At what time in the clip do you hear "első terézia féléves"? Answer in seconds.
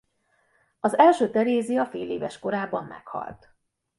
0.97-2.39